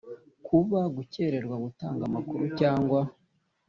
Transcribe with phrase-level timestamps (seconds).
[0.47, 2.99] Kuba gukererwa gutanga amakuru cyangwa